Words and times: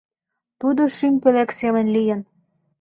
Тудо 0.59 0.81
шӱм 0.95 1.15
пӧлек 1.21 1.49
семын 1.59 1.85
лийын. 1.95 2.21